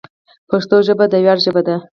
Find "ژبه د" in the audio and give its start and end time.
0.87-1.13